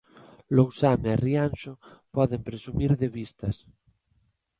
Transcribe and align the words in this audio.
Lousame 0.55 1.09
e 1.13 1.19
Rianxo 1.25 1.73
poden 2.15 2.41
presumir 2.47 2.91
de 3.01 3.07
vistas. 3.17 3.55